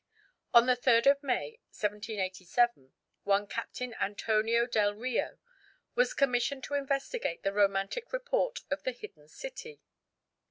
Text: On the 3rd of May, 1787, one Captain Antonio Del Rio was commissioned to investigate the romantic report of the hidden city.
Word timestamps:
On 0.51 0.65
the 0.65 0.75
3rd 0.75 1.11
of 1.11 1.21
May, 1.21 1.59
1787, 1.69 2.91
one 3.23 3.45
Captain 3.45 3.93
Antonio 4.01 4.65
Del 4.65 4.95
Rio 4.95 5.37
was 5.93 6.15
commissioned 6.15 6.63
to 6.63 6.73
investigate 6.73 7.43
the 7.43 7.53
romantic 7.53 8.11
report 8.11 8.61
of 8.71 8.81
the 8.81 8.93
hidden 8.93 9.27
city. 9.27 9.79